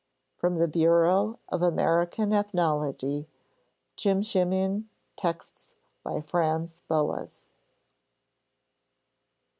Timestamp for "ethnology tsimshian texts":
2.33-5.75